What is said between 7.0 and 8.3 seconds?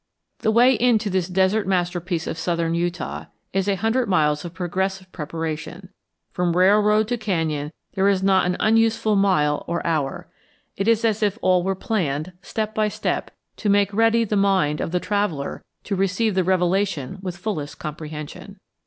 to canyon there is